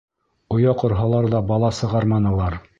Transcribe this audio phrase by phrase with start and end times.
[0.55, 2.63] Оя ҡорһалар ҙа, бала сығарманылар.